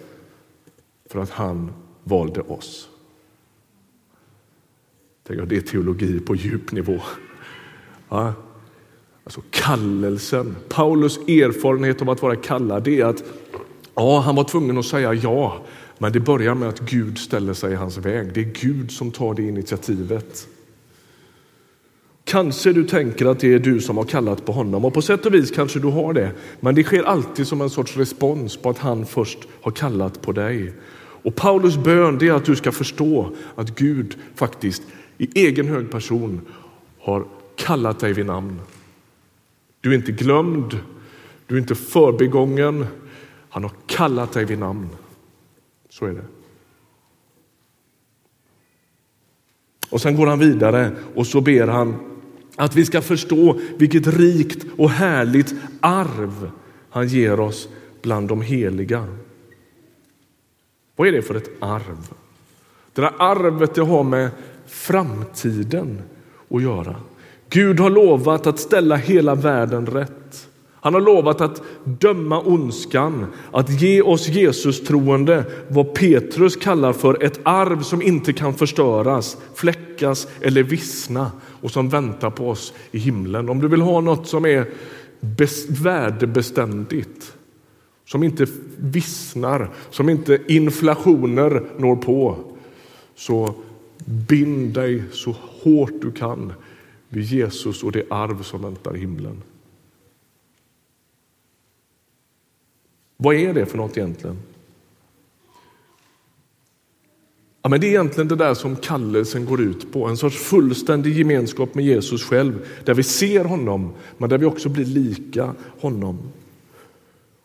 för 1.06 1.20
att 1.20 1.30
han 1.30 1.72
valde 2.04 2.40
oss. 2.40 2.88
det 5.28 5.56
är 5.56 5.60
teologi 5.60 6.20
på 6.20 6.34
djup 6.34 6.72
nivå. 6.72 7.00
Ja. 8.08 8.34
Alltså 9.24 9.42
kallelsen, 9.50 10.56
Paulus 10.68 11.18
erfarenhet 11.18 12.02
av 12.02 12.10
att 12.10 12.22
vara 12.22 12.36
kallad, 12.36 12.82
det 12.82 13.00
är 13.00 13.04
att 13.04 13.24
ja, 13.94 14.20
han 14.20 14.36
var 14.36 14.44
tvungen 14.44 14.78
att 14.78 14.86
säga 14.86 15.14
ja, 15.14 15.62
men 15.98 16.12
det 16.12 16.20
börjar 16.20 16.54
med 16.54 16.68
att 16.68 16.80
Gud 16.80 17.18
ställer 17.18 17.54
sig 17.54 17.72
i 17.72 17.74
hans 17.74 17.96
väg. 17.96 18.32
Det 18.32 18.40
är 18.40 18.44
Gud 18.44 18.90
som 18.90 19.10
tar 19.10 19.34
det 19.34 19.42
initiativet. 19.42 20.48
Kanske 22.28 22.72
du 22.72 22.84
tänker 22.84 23.26
att 23.26 23.40
det 23.40 23.54
är 23.54 23.58
du 23.58 23.80
som 23.80 23.96
har 23.96 24.04
kallat 24.04 24.44
på 24.44 24.52
honom 24.52 24.84
och 24.84 24.94
på 24.94 25.02
sätt 25.02 25.26
och 25.26 25.34
vis 25.34 25.50
kanske 25.50 25.78
du 25.78 25.88
har 25.88 26.12
det. 26.12 26.32
Men 26.60 26.74
det 26.74 26.84
sker 26.84 27.02
alltid 27.02 27.46
som 27.46 27.60
en 27.60 27.70
sorts 27.70 27.96
respons 27.96 28.56
på 28.56 28.70
att 28.70 28.78
han 28.78 29.06
först 29.06 29.38
har 29.62 29.70
kallat 29.70 30.22
på 30.22 30.32
dig. 30.32 30.72
Och 30.98 31.34
Paulus 31.34 31.76
bön 31.76 32.22
är 32.22 32.32
att 32.32 32.44
du 32.44 32.56
ska 32.56 32.72
förstå 32.72 33.30
att 33.54 33.74
Gud 33.74 34.18
faktiskt 34.34 34.82
i 35.18 35.46
egen 35.46 35.68
hög 35.68 35.90
person 35.90 36.40
har 36.98 37.26
kallat 37.56 38.00
dig 38.00 38.12
vid 38.12 38.26
namn. 38.26 38.60
Du 39.80 39.90
är 39.90 39.94
inte 39.94 40.12
glömd, 40.12 40.78
du 41.46 41.54
är 41.54 41.58
inte 41.58 41.74
förbigången. 41.74 42.86
Han 43.48 43.62
har 43.62 43.72
kallat 43.86 44.32
dig 44.32 44.44
vid 44.44 44.58
namn. 44.58 44.88
Så 45.90 46.06
är 46.06 46.12
det. 46.12 46.24
Och 49.90 50.00
sen 50.00 50.16
går 50.16 50.26
han 50.26 50.38
vidare 50.38 50.92
och 51.14 51.26
så 51.26 51.40
ber 51.40 51.66
han 51.66 52.07
att 52.58 52.76
vi 52.76 52.84
ska 52.84 53.00
förstå 53.00 53.60
vilket 53.76 54.06
rikt 54.06 54.66
och 54.76 54.90
härligt 54.90 55.54
arv 55.80 56.50
han 56.90 57.08
ger 57.08 57.40
oss 57.40 57.68
bland 58.02 58.28
de 58.28 58.42
heliga. 58.42 59.06
Vad 60.96 61.08
är 61.08 61.12
det 61.12 61.22
för 61.22 61.34
ett 61.34 61.50
arv? 61.60 62.14
Det 62.92 63.00
där 63.00 63.12
arvet 63.18 63.74
det 63.74 63.82
har 63.82 64.04
med 64.04 64.30
framtiden 64.66 66.02
att 66.50 66.62
göra. 66.62 66.96
Gud 67.50 67.80
har 67.80 67.90
lovat 67.90 68.46
att 68.46 68.58
ställa 68.58 68.96
hela 68.96 69.34
världen 69.34 69.86
rätt. 69.86 70.47
Han 70.80 70.94
har 70.94 71.00
lovat 71.00 71.40
att 71.40 71.62
döma 71.84 72.40
ondskan, 72.40 73.26
att 73.52 73.80
ge 73.80 74.02
oss 74.02 74.28
Jesus 74.28 74.80
troende 74.80 75.44
vad 75.68 75.94
Petrus 75.94 76.56
kallar 76.56 76.92
för 76.92 77.24
ett 77.24 77.40
arv 77.42 77.82
som 77.82 78.02
inte 78.02 78.32
kan 78.32 78.54
förstöras, 78.54 79.36
fläckas 79.54 80.28
eller 80.40 80.62
vissna 80.62 81.32
och 81.44 81.70
som 81.70 81.88
väntar 81.88 82.30
på 82.30 82.48
oss 82.48 82.72
i 82.90 82.98
himlen. 82.98 83.48
Om 83.48 83.60
du 83.60 83.68
vill 83.68 83.80
ha 83.80 84.00
något 84.00 84.28
som 84.28 84.46
är 84.46 84.66
värdebeständigt, 85.68 87.34
som 88.04 88.22
inte 88.22 88.46
vissnar, 88.76 89.70
som 89.90 90.08
inte 90.08 90.38
inflationer 90.48 91.62
når 91.78 91.96
på, 91.96 92.36
så 93.16 93.54
bind 94.04 94.74
dig 94.74 95.02
så 95.12 95.36
hårt 95.62 96.02
du 96.02 96.12
kan 96.12 96.52
vid 97.08 97.24
Jesus 97.24 97.82
och 97.82 97.92
det 97.92 98.04
arv 98.10 98.42
som 98.42 98.62
väntar 98.62 98.96
i 98.96 99.00
himlen. 99.00 99.42
Vad 103.22 103.34
är 103.34 103.54
det 103.54 103.66
för 103.66 103.76
något 103.76 103.96
egentligen? 103.96 104.36
Ja, 107.62 107.68
men 107.68 107.80
det 107.80 107.86
är 107.86 107.88
egentligen 107.88 108.28
det 108.28 108.36
där 108.36 108.54
som 108.54 108.76
kallelsen 108.76 109.44
går 109.44 109.60
ut 109.60 109.92
på, 109.92 110.06
en 110.06 110.16
sorts 110.16 110.36
fullständig 110.36 111.18
gemenskap 111.18 111.74
med 111.74 111.84
Jesus 111.84 112.24
själv, 112.24 112.66
där 112.84 112.94
vi 112.94 113.02
ser 113.02 113.44
honom, 113.44 113.92
men 114.18 114.30
där 114.30 114.38
vi 114.38 114.46
också 114.46 114.68
blir 114.68 114.84
lika 114.84 115.54
honom. 115.80 116.18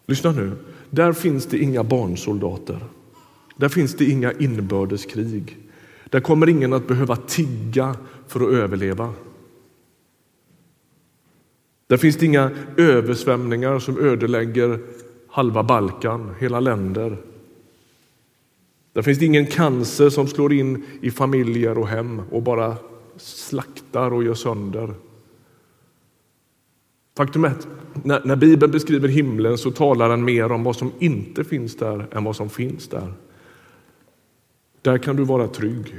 Lyssna 0.08 0.32
nu, 0.32 0.51
där 0.89 1.13
finns 1.13 1.46
det 1.46 1.58
inga 1.58 1.84
barnsoldater. 1.84 2.80
Där 3.56 3.70
finns 3.70 3.96
det 3.96 4.06
inga 4.06 4.32
inbördeskrig. 4.32 5.58
Där 6.06 6.20
kommer 6.20 6.50
ingen 6.50 6.74
att 6.74 6.88
behöva 6.88 7.15
tigga 7.15 7.96
för 8.27 8.39
att 8.39 8.53
överleva. 8.53 9.13
Där 11.88 11.98
finns 11.98 12.18
det 12.18 12.25
inga 12.25 12.51
översvämningar 12.77 13.80
som 13.80 14.00
ödelägger 14.00 14.80
halva 15.34 15.63
Balkan, 15.63 16.36
hela 16.40 16.60
länder. 16.60 17.18
Där 18.94 19.02
finns 19.02 19.20
det 19.20 19.25
ingen 19.25 19.46
cancer 19.46 20.10
som 20.10 20.28
slår 20.28 20.54
in 20.54 20.86
i 21.02 21.12
familjer 21.12 21.78
och 21.78 21.88
hem 21.88 22.22
och 22.32 22.44
bara 22.44 22.75
slaktar 23.18 24.13
och 24.13 24.24
gör 24.24 24.34
sönder. 24.34 24.94
Faktum 27.18 27.46
är 27.46 27.50
att 27.50 27.68
när, 28.04 28.22
när 28.25 28.36
Bibeln 28.36 28.72
beskriver 28.72 29.08
himlen 29.08 29.58
så 29.58 29.72
talar 29.72 30.10
den 30.10 30.25
mer 30.25 30.52
om 30.52 30.63
vad 30.63 30.75
som 30.75 30.92
inte 31.00 31.44
finns 31.44 31.78
där 31.78 32.08
än 32.12 32.24
vad 32.24 32.36
som 32.36 32.50
finns 32.50 32.88
där. 32.88 33.13
Där 34.82 34.98
kan 34.98 35.16
du 35.16 35.24
vara 35.24 35.48
trygg. 35.48 35.96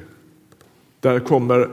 Där 1.00 1.20
kommer 1.20 1.68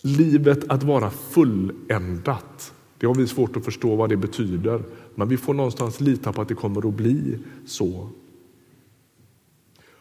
livet 0.00 0.70
att 0.70 0.82
vara 0.82 1.10
fulländat. 1.10 2.72
Det 2.98 3.06
har 3.06 3.14
vi 3.14 3.26
svårt 3.26 3.56
att 3.56 3.64
förstå 3.64 3.96
vad 3.96 4.08
det 4.08 4.16
betyder, 4.16 4.82
men 5.14 5.28
vi 5.28 5.36
får 5.36 5.54
någonstans 5.54 6.00
lita 6.00 6.32
på 6.32 6.42
att 6.42 6.48
det 6.48 6.54
kommer 6.54 6.88
att 6.88 6.94
bli 6.94 7.38
så. 7.66 8.08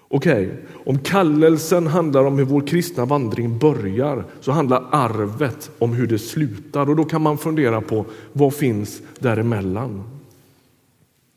Okej, 0.08 0.48
okay. 0.48 0.58
om 0.86 1.00
kallelsen 1.00 1.88
handlar 1.88 2.26
om 2.26 2.38
hur 2.38 2.46
vår 2.46 2.62
kristna 2.62 3.06
vandring 3.06 3.58
börjar 3.58 4.26
så 4.42 4.52
handlar 4.52 4.86
arvet 4.92 5.72
om 5.80 5.94
hur 5.94 6.08
det 6.08 6.20
slutar. 6.20 6.90
Och 6.90 6.96
Då 6.96 7.04
kan 7.04 7.22
man 7.22 7.38
fundera 7.38 7.82
på 7.82 8.06
vad 8.34 8.54
finns 8.54 9.02
däremellan. 9.20 10.04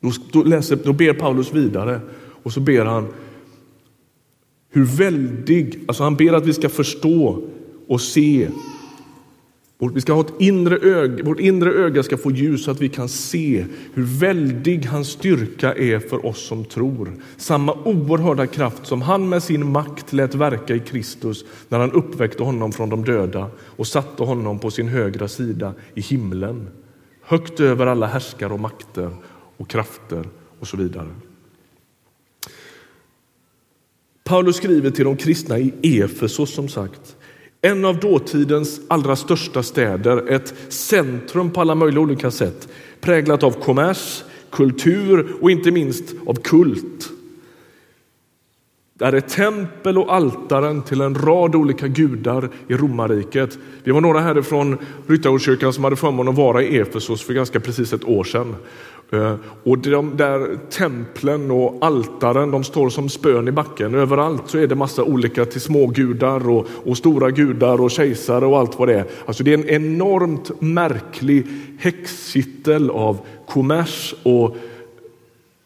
Då, 0.00 0.11
då, 0.33 0.42
läser, 0.42 0.78
då 0.85 0.92
ber 0.92 1.12
Paulus 1.12 1.52
vidare 1.52 2.00
och 2.42 2.52
så 2.52 2.61
ber 2.61 2.85
han 2.85 3.06
hur 4.71 4.85
väldig, 4.85 5.85
alltså 5.88 6.02
han 6.02 6.16
ber 6.16 6.33
att 6.33 6.47
vi 6.47 6.52
ska 6.52 6.68
förstå 6.68 7.42
och 7.87 8.00
se 8.00 8.49
vi 9.78 10.00
ska 10.00 10.12
ha 10.12 10.21
ett 10.21 10.35
inre 10.38 10.76
öga, 10.76 11.25
vårt 11.25 11.40
inre 11.40 11.71
öga 11.71 12.02
ska 12.02 12.16
få 12.16 12.30
ljus 12.30 12.64
så 12.64 12.71
att 12.71 12.80
vi 12.80 12.88
kan 12.88 13.09
se 13.09 13.66
hur 13.95 14.21
väldig 14.21 14.87
hans 14.87 15.09
styrka 15.09 15.75
är 15.75 15.99
för 15.99 16.26
oss 16.26 16.47
som 16.47 16.64
tror. 16.64 17.12
Samma 17.37 17.73
oerhörda 17.73 18.47
kraft 18.47 18.87
som 18.87 19.02
han 19.02 19.28
med 19.28 19.42
sin 19.42 19.73
makt 19.73 20.12
lät 20.12 20.35
verka 20.35 20.75
i 20.75 20.80
Kristus 20.80 21.45
när 21.68 21.78
han 21.78 21.92
uppväckte 21.92 22.42
honom 22.42 22.73
från 22.73 22.88
de 22.88 23.04
döda 23.04 23.50
och 23.61 23.87
satte 23.87 24.23
honom 24.23 24.59
på 24.59 24.71
sin 24.71 24.88
högra 24.88 25.28
sida 25.28 25.75
i 25.95 26.00
himlen. 26.00 26.68
Högt 27.23 27.61
över 27.61 27.87
alla 27.87 28.06
härskare 28.06 28.52
och 28.52 28.61
makter 28.61 29.11
och 29.56 29.68
krafter 29.68 30.25
och 30.61 30.66
så 30.66 30.76
vidare. 30.76 31.09
Paulus 34.25 34.56
skriver 34.56 34.90
till 34.90 35.04
de 35.04 35.16
kristna 35.16 35.59
i 35.59 36.00
Efesos 36.00 36.54
som 36.54 36.68
sagt 36.68 37.15
en 37.66 37.85
av 37.85 38.00
dåtidens 38.00 38.80
allra 38.88 39.16
största 39.16 39.62
städer, 39.62 40.30
ett 40.30 40.54
centrum 40.68 41.50
på 41.50 41.61
alla 41.61 41.75
möjliga 41.75 42.00
olika 42.00 42.30
sätt 42.30 42.68
präglat 43.00 43.42
av 43.42 43.50
kommers, 43.50 44.25
kultur 44.50 45.37
och 45.40 45.50
inte 45.50 45.70
minst 45.70 46.14
av 46.26 46.35
kult. 46.35 47.11
Där 48.99 49.12
är 49.12 49.20
tempel 49.20 49.99
och 49.99 50.14
altaren 50.14 50.82
till 50.82 51.00
en 51.00 51.14
rad 51.14 51.54
olika 51.54 51.88
gudar 51.88 52.50
i 52.68 52.75
romarriket. 52.75 53.58
Vi 53.85 53.92
var 53.92 54.00
några 54.00 54.20
härifrån 54.20 54.78
Ryttargårdskyrkan 55.06 55.73
som 55.73 55.85
hade 55.85 55.96
förmånen 55.96 56.32
att 56.32 56.38
vara 56.38 56.62
i 56.62 56.78
Efesos 56.78 57.23
för 57.23 57.35
ganska 57.35 57.61
precis 57.61 57.92
ett 57.92 58.04
år 58.04 58.25
sedan. 58.25 58.54
Eh, 59.10 59.34
och 59.62 59.78
de 59.78 60.16
där 60.16 60.58
templen 60.70 61.50
och 61.50 61.78
altaren 61.80 62.50
de 62.50 62.64
står 62.64 62.90
som 62.90 63.08
spön 63.08 63.48
i 63.48 63.52
backen. 63.52 63.94
Överallt 63.94 64.42
så 64.46 64.58
är 64.58 64.66
det 64.66 64.75
massa 64.75 65.04
olika 65.04 65.44
till 65.44 65.60
smågudar 65.60 66.48
och, 66.48 66.66
och 66.84 66.96
stora 66.96 67.30
gudar 67.30 67.80
och 67.80 67.90
kejsare 67.90 68.46
och 68.46 68.58
allt 68.58 68.78
vad 68.78 68.88
det 68.88 68.94
är. 68.94 69.04
Alltså 69.26 69.44
det 69.44 69.52
är 69.52 69.58
en 69.58 69.68
enormt 69.68 70.60
märklig 70.60 71.46
häxkittel 71.78 72.90
av 72.90 73.18
kommers 73.48 74.14
och 74.22 74.56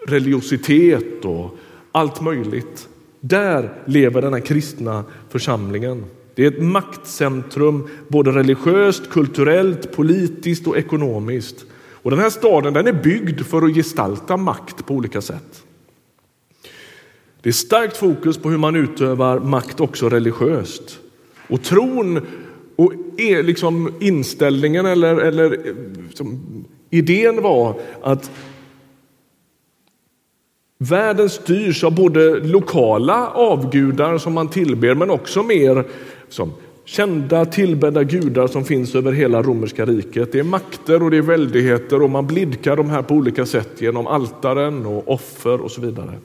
religiositet 0.07 1.25
och 1.25 1.57
allt 1.93 2.21
möjligt. 2.21 2.89
Där 3.21 3.73
lever 3.85 4.23
den 4.23 4.33
här 4.33 4.41
kristna 4.41 5.05
församlingen. 5.29 6.05
Det 6.35 6.45
är 6.45 6.49
ett 6.49 6.63
maktcentrum 6.63 7.89
både 8.09 8.31
religiöst, 8.31 9.11
kulturellt, 9.11 9.93
politiskt 9.93 10.67
och 10.67 10.79
ekonomiskt. 10.79 11.67
Och 12.03 12.11
Den 12.11 12.21
här 12.21 12.31
staden 12.31 12.73
den 12.73 12.87
är 12.87 12.93
byggd 12.93 13.41
för 13.41 13.63
att 13.63 13.75
gestalta 13.75 14.37
makt 14.37 14.87
på 14.87 14.95
olika 14.95 15.21
sätt. 15.21 15.65
Det 17.43 17.49
är 17.49 17.53
starkt 17.53 17.97
fokus 17.97 18.39
på 18.39 18.51
hur 18.51 18.59
man 18.59 18.77
utövar 18.77 19.39
makt 19.39 19.81
också 19.81 20.09
religiöst. 20.09 20.99
Och 21.49 21.63
tron 21.63 22.27
och 22.77 22.93
e- 23.17 23.43
liksom 23.43 23.95
inställningen 24.01 24.87
eller, 24.87 25.17
eller 25.17 25.59
liksom, 26.07 26.41
idén 26.91 27.43
var 27.43 27.81
att 28.03 28.31
världen 30.79 31.31
styrs 31.31 31.85
av 31.85 31.95
både 31.95 32.41
lokala 32.41 33.29
avgudar 33.29 34.19
som 34.19 34.33
man 34.33 34.49
tillber 34.49 34.95
men 34.95 35.11
också 35.11 35.43
mer 35.43 35.85
som 36.29 36.53
kända 36.91 37.45
tillbedda 37.45 38.05
gudar 38.05 38.47
som 38.47 38.65
finns 38.65 38.95
över 38.95 39.13
hela 39.13 39.43
romerska 39.43 39.87
riket. 39.87 40.33
Det 40.33 40.39
är 40.39 40.45
makter 40.45 41.03
och 41.03 41.11
det 41.11 41.17
är 41.17 41.23
väldigheter 41.23 42.03
och 42.03 42.11
man 42.11 42.27
blidkar 42.27 42.77
de 42.77 42.91
här 42.91 43.03
på 43.03 43.15
olika 43.15 43.47
sätt 43.47 43.71
genom 43.79 44.07
altaren 44.07 44.87
och 44.87 45.09
offer 45.09 45.61
och 45.61 45.71
så 45.71 45.81
vidare. 45.81 46.19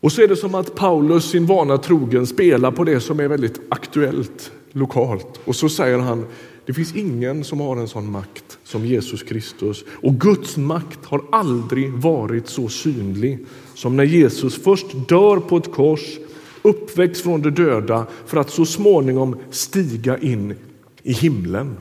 Och 0.00 0.12
så 0.12 0.22
är 0.22 0.28
det 0.28 0.36
som 0.36 0.54
att 0.54 0.74
Paulus 0.74 1.30
sin 1.30 1.46
vana 1.46 1.78
trogen 1.78 2.26
spelar 2.26 2.70
på 2.70 2.84
det 2.84 3.00
som 3.00 3.20
är 3.20 3.28
väldigt 3.28 3.60
aktuellt 3.68 4.52
lokalt. 4.72 5.40
Och 5.44 5.56
så 5.56 5.68
säger 5.68 5.98
han, 5.98 6.26
det 6.66 6.74
finns 6.74 6.96
ingen 6.96 7.44
som 7.44 7.60
har 7.60 7.76
en 7.76 7.88
sån 7.88 8.10
makt 8.10 8.58
som 8.64 8.86
Jesus 8.86 9.22
Kristus. 9.22 9.84
Och 10.02 10.14
Guds 10.14 10.56
makt 10.56 11.04
har 11.04 11.22
aldrig 11.32 11.92
varit 11.92 12.48
så 12.48 12.68
synlig 12.68 13.46
som 13.74 13.96
när 13.96 14.04
Jesus 14.04 14.62
först 14.62 15.08
dör 15.08 15.36
på 15.36 15.56
ett 15.56 15.72
kors 15.72 16.18
uppväxt 16.64 17.22
från 17.22 17.42
de 17.42 17.50
döda 17.50 18.06
för 18.26 18.36
att 18.36 18.50
så 18.50 18.64
småningom 18.64 19.36
stiga 19.50 20.18
in 20.18 20.54
i 21.02 21.12
himlen. 21.12 21.76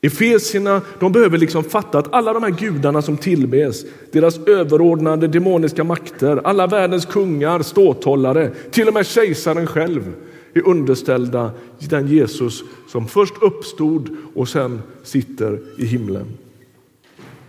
Efesierna 0.00 0.82
de 1.00 1.12
behöver 1.12 1.38
liksom 1.38 1.64
fatta 1.64 1.98
att 1.98 2.12
alla 2.12 2.32
de 2.32 2.42
här 2.42 2.50
gudarna 2.50 3.02
som 3.02 3.16
tillbes, 3.16 3.84
deras 4.12 4.38
överordnade 4.38 5.28
demoniska 5.28 5.84
makter, 5.84 6.40
alla 6.44 6.66
världens 6.66 7.06
kungar, 7.06 7.62
ståthållare, 7.62 8.50
till 8.70 8.88
och 8.88 8.94
med 8.94 9.06
kejsaren 9.06 9.66
själv 9.66 10.12
är 10.54 10.68
underställda 10.68 11.50
den 11.78 12.08
Jesus 12.08 12.62
som 12.88 13.06
först 13.08 13.34
uppstod 13.42 14.16
och 14.34 14.48
sen 14.48 14.82
sitter 15.02 15.58
i 15.78 15.84
himlen. 15.86 16.26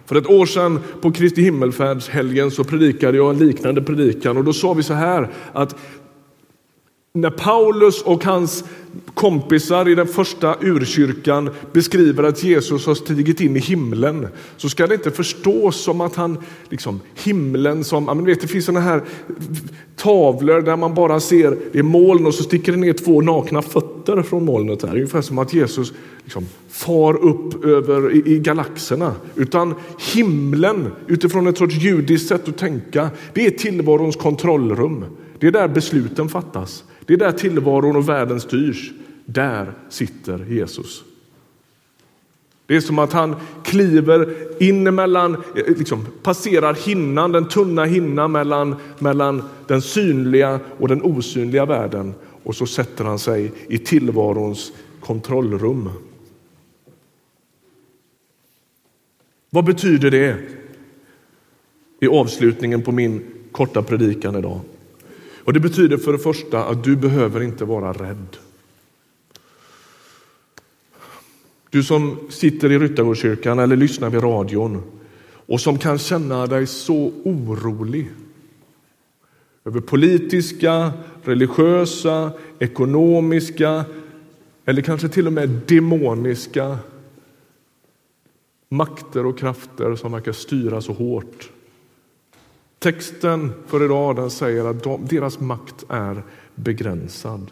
För 0.06 0.16
ett 0.16 0.30
år 0.30 0.46
sedan 0.46 0.80
på 1.02 1.12
Kristi 1.12 1.42
himmelfärdshelgen 1.42 2.52
så 2.52 2.64
predikade 2.64 3.18
jag 3.18 3.30
en 3.30 3.48
liknande 3.48 3.82
predikan. 3.82 4.38
Och 4.38 4.44
då 4.44 4.54
sa 4.54 4.74
vi 4.74 4.84
så 4.84 4.94
här 4.94 5.30
att 5.54 5.76
när 7.16 7.30
Paulus 7.30 8.02
och 8.02 8.24
hans 8.24 8.64
kompisar 9.14 9.90
i 9.90 9.96
den 9.96 10.08
första 10.08 10.56
urkyrkan 10.62 11.50
beskriver 11.72 12.24
att 12.24 12.44
Jesus 12.44 12.86
har 12.86 12.96
stigit 12.96 13.42
in 13.42 13.56
i 13.56 13.60
himlen 13.60 14.28
så 14.58 14.70
ska 14.70 14.88
det 14.88 14.94
inte 14.96 15.12
förstås 15.12 15.76
som 15.76 16.02
att 16.02 16.16
han, 16.16 16.38
liksom 16.70 17.00
himlen 17.16 17.84
som, 17.84 18.06
men 18.06 18.26
vet, 18.26 18.42
det 18.42 18.48
finns 18.48 18.66
sådana 18.66 18.86
här 18.86 19.02
tavlor 19.96 20.62
där 20.62 20.78
man 20.78 20.94
bara 20.94 21.20
ser 21.20 21.58
det 21.72 21.80
är 21.80 21.84
moln 21.84 22.26
och 22.26 22.34
så 22.34 22.44
sticker 22.44 22.72
det 22.72 22.78
ner 22.78 22.94
två 22.94 23.22
nakna 23.22 23.62
fötter 23.62 24.22
från 24.22 24.46
molnet. 24.46 24.84
Här. 24.84 24.96
Ungefär 24.96 25.22
som 25.22 25.38
att 25.38 25.54
Jesus 25.54 25.94
liksom 26.24 26.46
far 26.70 27.26
upp 27.26 27.66
över 27.66 28.16
i, 28.16 28.34
i 28.34 28.40
galaxerna. 28.40 29.14
Utan 29.36 29.76
himlen 30.14 30.92
utifrån 31.08 31.48
ett 31.48 31.58
sorts 31.58 31.76
judiskt 31.76 32.28
sätt 32.28 32.48
att 32.48 32.58
tänka, 32.58 33.10
det 33.34 33.46
är 33.46 33.52
tillvarons 33.52 34.16
kontrollrum. 34.16 35.06
Det 35.40 35.48
är 35.48 35.52
där 35.52 35.68
besluten 35.68 36.30
fattas. 36.30 36.84
Det 37.06 37.14
är 37.14 37.18
där 37.18 37.32
tillvaron 37.32 37.96
och 37.96 38.10
världen 38.10 38.42
styrs. 38.42 38.92
Där 39.26 39.74
sitter 39.90 40.46
Jesus. 40.50 41.04
Det 42.66 42.76
är 42.76 42.82
som 42.82 43.00
att 43.00 43.14
han 43.14 43.36
kliver 43.64 44.36
in 44.64 44.88
emellan, 44.88 45.44
liksom 45.56 46.06
passerar 46.24 46.74
hinnan, 46.74 47.32
den 47.32 47.48
tunna 47.48 47.86
hinnan 47.86 48.32
mellan, 48.32 48.76
mellan 49.00 49.44
den 49.68 49.82
synliga 49.82 50.60
och 50.80 50.88
den 50.88 51.02
osynliga 51.02 51.66
världen 51.66 52.14
och 52.44 52.56
så 52.56 52.66
sätter 52.66 53.04
han 53.06 53.20
sig 53.20 53.52
i 53.68 53.78
tillvarons 53.78 54.72
kontrollrum. 55.00 55.90
Vad 59.50 59.66
betyder 59.66 60.12
det 60.12 60.38
i 62.00 62.08
avslutningen 62.08 62.82
på 62.82 62.92
min 62.92 63.22
korta 63.52 63.82
predikan 63.82 64.36
idag? 64.36 64.60
Och 65.46 65.54
Det 65.54 65.60
betyder 65.60 65.98
för 65.98 66.12
det 66.12 66.20
första 66.20 66.66
att 66.66 66.84
du 66.84 66.96
behöver 66.96 67.42
inte 67.42 67.66
vara 67.66 67.94
rädd. 67.94 68.38
Du 71.70 71.84
som 71.84 72.18
sitter 72.30 72.72
i 72.72 72.80
Ryttargårdskyrkan 72.80 73.60
eller 73.60 73.76
lyssnar 73.76 74.10
vid 74.10 74.24
radion 74.24 74.84
och 75.48 75.62
som 75.62 75.78
kan 75.78 75.98
känna 75.98 76.48
dig 76.48 76.68
så 76.68 77.12
orolig 77.24 78.12
över 79.66 79.80
politiska, 79.80 80.94
religiösa, 81.24 82.32
ekonomiska 82.60 83.86
eller 84.66 84.82
kanske 84.82 85.10
till 85.10 85.28
och 85.28 85.34
med 85.34 85.50
demoniska 85.50 86.78
makter 88.70 89.26
och 89.26 89.40
krafter 89.40 89.96
som 89.96 90.12
verkar 90.12 90.32
styra 90.32 90.82
så 90.82 90.94
hårt. 90.94 91.52
Texten 92.80 93.54
för 93.68 93.86
idag 93.86 94.16
den 94.16 94.32
säger 94.32 94.66
att 94.66 94.84
de, 94.84 95.06
deras 95.06 95.40
makt 95.40 95.86
är 95.90 96.24
begränsad. 96.56 97.52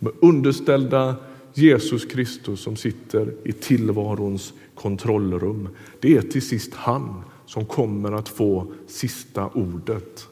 De 0.00 0.06
är 0.06 0.12
underställda 0.20 1.16
Jesus 1.54 2.04
Kristus 2.04 2.60
som 2.60 2.76
sitter 2.76 3.34
i 3.44 3.52
tillvarons 3.52 4.52
kontrollrum. 4.74 5.68
Det 6.00 6.16
är 6.16 6.22
till 6.22 6.48
sist 6.48 6.74
han 6.74 7.22
som 7.46 7.66
kommer 7.66 8.12
att 8.12 8.28
få 8.28 8.72
sista 8.86 9.48
ordet. 9.48 10.28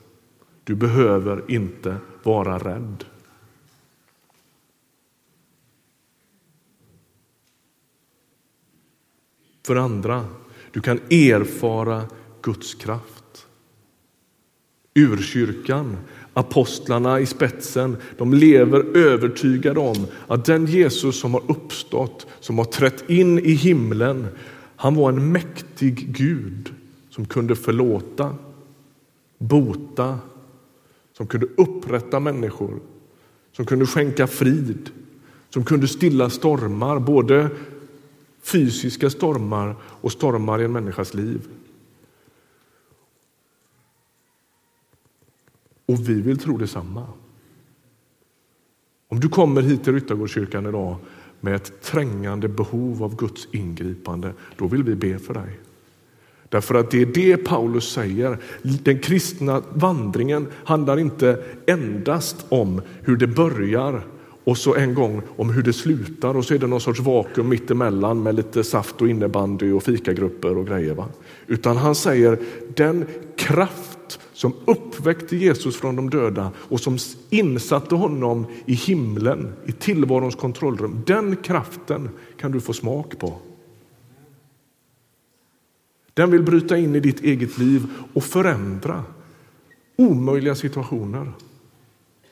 Du 0.64 0.74
behöver 0.74 1.44
inte 1.48 1.96
vara 2.22 2.58
rädd. 2.58 3.04
För 9.66 9.76
andra, 9.76 10.24
du 10.72 10.80
kan 10.80 10.98
erfara 10.98 12.04
Guds 12.48 12.74
kraft. 12.74 13.46
Urkyrkan, 14.94 15.96
apostlarna 16.34 17.20
i 17.20 17.26
spetsen, 17.26 17.96
de 18.18 18.34
lever 18.34 18.96
övertygade 18.96 19.80
om 19.80 20.06
att 20.26 20.44
den 20.44 20.66
Jesus 20.66 21.20
som 21.20 21.34
har 21.34 21.42
uppstått, 21.50 22.26
som 22.40 22.58
har 22.58 22.64
trätt 22.64 23.10
in 23.10 23.38
i 23.38 23.52
himlen, 23.52 24.26
han 24.76 24.94
var 24.94 25.08
en 25.12 25.32
mäktig 25.32 26.16
Gud 26.16 26.74
som 27.10 27.26
kunde 27.26 27.56
förlåta, 27.56 28.34
bota, 29.38 30.18
som 31.16 31.26
kunde 31.26 31.46
upprätta 31.56 32.20
människor, 32.20 32.80
som 33.52 33.66
kunde 33.66 33.86
skänka 33.86 34.26
frid, 34.26 34.90
som 35.50 35.64
kunde 35.64 35.88
stilla 35.88 36.30
stormar, 36.30 36.98
både 36.98 37.50
fysiska 38.42 39.10
stormar 39.10 39.76
och 39.82 40.12
stormar 40.12 40.60
i 40.60 40.64
en 40.64 40.72
människas 40.72 41.14
liv. 41.14 41.40
Och 45.88 46.08
vi 46.08 46.20
vill 46.20 46.38
tro 46.38 46.56
detsamma. 46.56 47.06
Om 49.08 49.20
du 49.20 49.28
kommer 49.28 49.62
hit 49.62 49.84
till 49.84 49.92
Ryttargårdskyrkan 49.92 50.66
idag 50.66 50.96
med 51.40 51.54
ett 51.54 51.82
trängande 51.82 52.48
behov 52.48 53.02
av 53.02 53.16
Guds 53.16 53.48
ingripande, 53.52 54.32
då 54.56 54.66
vill 54.66 54.82
vi 54.82 54.94
be 54.94 55.18
för 55.18 55.34
dig. 55.34 55.58
Därför 56.48 56.74
att 56.74 56.90
det 56.90 57.02
är 57.02 57.06
det 57.06 57.36
Paulus 57.36 57.92
säger. 57.92 58.38
Den 58.62 58.98
kristna 58.98 59.62
vandringen 59.72 60.46
handlar 60.64 60.98
inte 60.98 61.44
endast 61.66 62.46
om 62.48 62.82
hur 63.02 63.16
det 63.16 63.26
börjar 63.26 64.02
och 64.44 64.58
så 64.58 64.74
en 64.74 64.94
gång 64.94 65.22
om 65.36 65.50
hur 65.50 65.62
det 65.62 65.72
slutar 65.72 66.36
och 66.36 66.44
så 66.44 66.54
är 66.54 66.58
det 66.58 66.66
någon 66.66 66.80
sorts 66.80 67.00
vakuum 67.00 67.48
mittemellan 67.48 68.22
med 68.22 68.34
lite 68.34 68.64
saft 68.64 69.00
och 69.02 69.08
innebandy 69.08 69.72
och 69.72 69.82
fikagrupper 69.82 70.58
och 70.58 70.66
grejer. 70.66 70.94
Va? 70.94 71.08
Utan 71.48 71.76
han 71.76 71.94
säger 71.94 72.38
den 72.74 73.04
kraft 73.36 74.20
som 74.32 74.52
uppväckte 74.64 75.36
Jesus 75.36 75.76
från 75.76 75.96
de 75.96 76.10
döda 76.10 76.50
och 76.56 76.80
som 76.80 76.98
insatte 77.30 77.94
honom 77.94 78.46
i 78.66 78.74
himlen, 78.74 79.52
i 79.66 79.72
tillvarons 79.72 80.34
kontrollrum. 80.34 81.02
Den 81.06 81.36
kraften 81.36 82.10
kan 82.40 82.52
du 82.52 82.60
få 82.60 82.72
smak 82.72 83.18
på. 83.18 83.34
Den 86.14 86.30
vill 86.30 86.42
bryta 86.42 86.76
in 86.76 86.94
i 86.94 87.00
ditt 87.00 87.20
eget 87.20 87.58
liv 87.58 87.86
och 88.12 88.24
förändra 88.24 89.04
omöjliga 89.96 90.54
situationer 90.54 91.32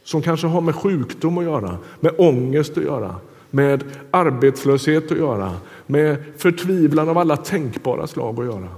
som 0.05 0.22
kanske 0.22 0.46
har 0.46 0.61
med 0.61 0.74
sjukdom 0.74 1.38
att 1.38 1.44
göra, 1.44 1.79
med 2.00 2.14
ångest 2.18 2.79
att 2.79 2.85
göra, 2.85 3.14
med 3.50 3.85
arbetslöshet 4.11 5.12
att 5.12 5.18
göra, 5.18 5.52
med 5.87 6.16
förtvivlan 6.37 7.09
av 7.09 7.18
alla 7.18 7.37
tänkbara 7.37 8.07
slag 8.07 8.40
att 8.40 8.46
göra. 8.46 8.68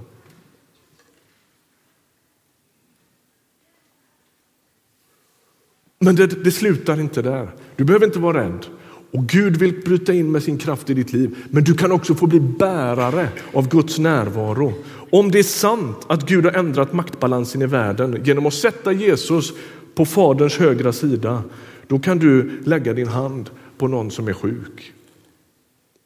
Men 5.98 6.16
det, 6.16 6.44
det, 6.44 6.50
slutar 6.50 7.00
inte 7.00 7.22
där. 7.22 7.48
Du 7.76 7.84
behöver 7.84 8.06
inte 8.06 8.18
vara 8.18 8.44
rädd. 8.44 8.66
Och 9.10 9.26
Gud 9.26 9.56
vill 9.56 9.80
bryta 9.84 10.12
in 10.12 10.32
med 10.32 10.42
sin 10.42 10.58
kraft 10.58 10.90
i 10.90 10.94
ditt 10.94 11.12
liv. 11.12 11.36
Men 11.50 11.64
du 11.64 11.74
kan 11.74 11.92
också 11.92 12.14
få 12.14 12.26
bli 12.26 12.40
bärare 12.40 13.28
av 13.52 13.68
Guds 13.68 13.98
närvaro. 13.98 14.74
Om 15.10 15.30
det 15.30 15.38
är 15.38 15.42
sant 15.42 15.96
att 16.06 16.28
Gud 16.28 16.44
har 16.44 16.52
ändrat 16.52 16.92
maktbalansen 16.92 17.62
i 17.62 17.66
världen 17.66 18.20
genom 18.24 18.46
att 18.46 18.54
sätta 18.54 18.92
Jesus 18.92 19.52
på 19.94 20.04
Faderns 20.04 20.58
högra 20.58 20.92
sida, 20.92 21.42
då 21.86 21.98
kan 21.98 22.18
du 22.18 22.60
lägga 22.64 22.92
din 22.92 23.08
hand 23.08 23.50
på 23.78 23.88
någon 23.88 24.10
som 24.10 24.28
är 24.28 24.32
sjuk. 24.32 24.92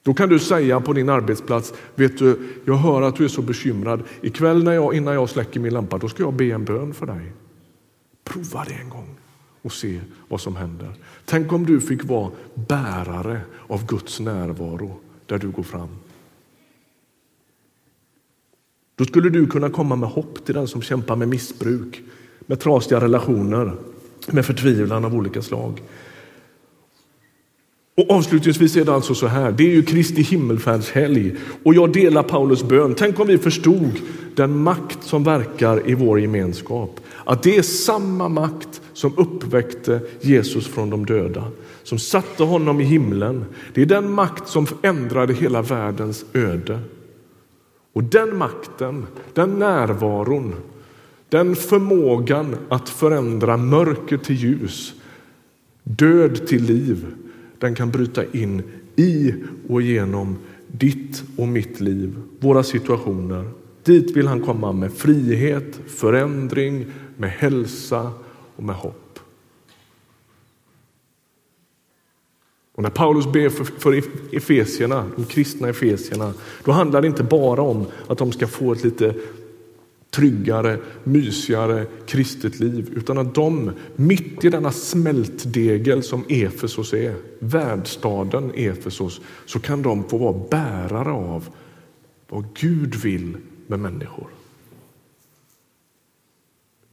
Då 0.04 0.14
kan 0.14 0.28
du 0.28 0.38
säga 0.38 0.80
på 0.80 0.92
din 0.92 1.08
arbetsplats, 1.08 1.72
vet 1.94 2.18
du, 2.18 2.38
jag 2.64 2.74
hör 2.74 3.02
att 3.02 3.16
du 3.16 3.24
är 3.24 3.28
så 3.28 3.42
bekymrad. 3.42 4.02
Ikväll 4.20 4.64
när 4.64 4.72
jag, 4.72 4.94
innan 4.94 5.14
jag 5.14 5.28
släcker 5.28 5.60
min 5.60 5.72
lampa, 5.72 5.98
då 5.98 6.08
ska 6.08 6.22
jag 6.22 6.34
be 6.34 6.44
en 6.44 6.64
bön 6.64 6.94
för 6.94 7.06
dig. 7.06 7.32
Prova 8.24 8.64
det 8.64 8.74
en 8.74 8.88
gång 8.88 9.16
och 9.62 9.72
se 9.72 10.00
vad 10.28 10.40
som 10.40 10.56
händer. 10.56 10.94
Tänk 11.24 11.52
om 11.52 11.66
du 11.66 11.80
fick 11.80 12.04
vara 12.04 12.30
bärare 12.54 13.40
av 13.68 13.86
Guds 13.86 14.20
närvaro 14.20 15.00
där 15.26 15.38
du 15.38 15.50
går 15.50 15.62
fram. 15.62 15.88
Då 18.94 19.04
skulle 19.04 19.30
du 19.30 19.46
kunna 19.46 19.70
komma 19.70 19.96
med 19.96 20.08
hopp 20.08 20.44
till 20.44 20.54
den 20.54 20.68
som 20.68 20.82
kämpar 20.82 21.16
med 21.16 21.28
missbruk, 21.28 22.02
med 22.46 22.60
trasiga 22.60 23.00
relationer, 23.00 23.76
med 24.30 24.46
förtvivlan 24.46 25.04
av 25.04 25.14
olika 25.14 25.42
slag. 25.42 25.82
Och 27.94 28.10
avslutningsvis 28.10 28.76
är 28.76 28.84
det 28.84 28.94
alltså 28.94 29.14
så 29.14 29.26
här, 29.26 29.52
det 29.52 29.64
är 29.64 29.74
ju 29.74 29.82
Kristi 29.82 30.22
himmelfärdshelg 30.22 31.36
och 31.62 31.74
jag 31.74 31.92
delar 31.92 32.22
Paulus 32.22 32.62
bön. 32.62 32.94
Tänk 32.94 33.20
om 33.20 33.26
vi 33.26 33.38
förstod 33.38 34.00
den 34.34 34.62
makt 34.62 34.98
som 35.02 35.24
verkar 35.24 35.90
i 35.90 35.94
vår 35.94 36.20
gemenskap. 36.20 37.00
Att 37.24 37.42
det 37.42 37.56
är 37.56 37.62
samma 37.62 38.28
makt 38.28 38.80
som 38.92 39.18
uppväckte 39.18 40.00
Jesus 40.20 40.66
från 40.66 40.90
de 40.90 41.06
döda, 41.06 41.44
som 41.82 41.98
satte 41.98 42.42
honom 42.42 42.80
i 42.80 42.84
himlen. 42.84 43.44
Det 43.74 43.82
är 43.82 43.86
den 43.86 44.12
makt 44.12 44.48
som 44.48 44.66
ändrade 44.82 45.34
hela 45.34 45.62
världens 45.62 46.24
öde. 46.32 46.80
Och 47.92 48.04
den 48.04 48.36
makten, 48.36 49.06
den 49.34 49.58
närvaron, 49.58 50.54
den 51.28 51.56
förmågan 51.56 52.56
att 52.68 52.88
förändra 52.88 53.56
mörker 53.56 54.16
till 54.16 54.36
ljus, 54.36 54.94
död 55.82 56.46
till 56.46 56.64
liv, 56.64 57.06
den 57.62 57.74
kan 57.74 57.90
bryta 57.90 58.24
in 58.24 58.62
i 58.96 59.34
och 59.68 59.82
genom 59.82 60.38
ditt 60.66 61.24
och 61.36 61.48
mitt 61.48 61.80
liv, 61.80 62.16
våra 62.40 62.62
situationer. 62.62 63.50
Dit 63.84 64.16
vill 64.16 64.26
han 64.26 64.44
komma 64.44 64.72
med 64.72 64.92
frihet, 64.92 65.80
förändring, 65.86 66.86
med 67.16 67.30
hälsa 67.30 68.12
och 68.56 68.62
med 68.62 68.76
hopp. 68.76 69.18
Och 72.74 72.82
när 72.82 72.90
Paulus 72.90 73.32
ber 73.32 73.48
för, 73.48 73.64
för 73.64 74.02
efesierna, 74.32 75.10
de 75.16 75.24
kristna 75.24 75.68
efesierna, 75.68 76.32
då 76.64 76.72
handlar 76.72 77.00
det 77.00 77.06
inte 77.06 77.24
bara 77.24 77.62
om 77.62 77.86
att 78.06 78.18
de 78.18 78.32
ska 78.32 78.46
få 78.46 78.72
ett 78.72 78.84
lite 78.84 79.14
tryggare, 80.14 80.78
mysigare 81.04 81.86
kristet 82.06 82.60
liv, 82.60 82.92
utan 82.96 83.18
att 83.18 83.34
de 83.34 83.72
mitt 83.96 84.44
i 84.44 84.48
denna 84.48 84.72
smältdegel 84.72 86.02
som 86.02 86.24
Efesos 86.28 86.92
är, 86.92 87.16
världsstaden 87.38 88.52
Efesos, 88.54 89.20
så 89.46 89.60
kan 89.60 89.82
de 89.82 90.08
få 90.08 90.18
vara 90.18 90.44
bärare 90.50 91.12
av 91.12 91.48
vad 92.28 92.44
Gud 92.54 92.94
vill 92.94 93.36
med 93.66 93.80
människor. 93.80 94.28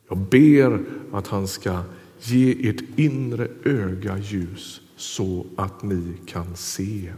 Jag 0.07 0.17
ber 0.17 0.79
att 1.11 1.27
han 1.27 1.47
ska 1.47 1.81
ge 2.19 2.69
ert 2.69 2.83
inre 2.95 3.47
öga 3.63 4.17
ljus 4.17 4.81
så 4.95 5.45
att 5.55 5.83
ni 5.83 6.13
kan 6.25 6.55
se. 6.55 7.13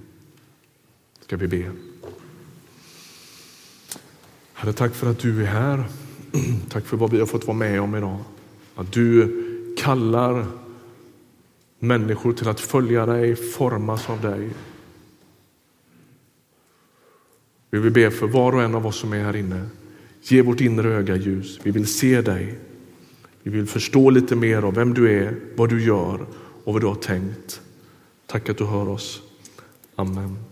Ska 1.22 1.38
vi 1.38 1.48
be. 1.48 1.72
Herre, 4.62 4.74
tack 4.74 4.93
för 4.93 5.12
att 5.12 5.19
du 5.19 5.41
är 5.41 5.45
här. 5.45 5.84
Tack 6.69 6.86
för 6.86 6.97
vad 6.97 7.12
vi 7.12 7.19
har 7.19 7.26
fått 7.26 7.47
vara 7.47 7.58
med 7.58 7.82
om 7.82 7.95
idag. 7.95 8.17
Att 8.76 8.91
du 8.91 9.76
kallar 9.78 10.45
människor 11.80 12.34
till 12.34 12.47
att 12.47 12.60
följa 12.60 13.06
dig, 13.06 13.36
formas 13.36 14.10
av 14.10 14.21
dig. 14.21 14.50
Vi 17.69 17.80
vill 17.80 17.91
be 17.91 18.12
för 18.12 18.28
var 18.28 18.54
och 18.54 18.62
en 18.62 18.76
av 18.76 18.88
oss 18.88 19.00
som 19.00 19.13
är 19.13 19.24
här 19.24 19.36
inne. 19.36 19.65
Ge 20.21 20.41
vårt 20.41 20.62
inre 20.62 20.93
öga 20.93 21.15
ljus. 21.15 21.60
Vi 21.63 21.71
vill 21.71 21.88
se 21.88 22.21
dig. 22.21 22.60
Vi 23.43 23.52
vill 23.52 23.67
förstå 23.67 24.10
lite 24.10 24.36
mer 24.36 24.62
av 24.62 24.76
vem 24.76 24.93
du 24.93 25.12
är, 25.12 25.36
vad 25.56 25.69
du 25.69 25.84
gör 25.84 26.26
och 26.63 26.74
vad 26.74 26.82
du 26.82 26.88
har 26.88 26.95
tänkt. 26.95 27.62
Tack 28.26 28.50
att 28.50 28.58
du 28.58 28.65
hör 28.65 28.89
oss. 28.89 29.21
Amen. 29.95 30.51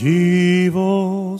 Giv 0.00 0.76
oss 0.76 1.20